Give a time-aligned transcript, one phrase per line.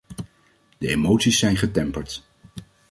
[0.77, 2.23] De emoties zijn getemperd.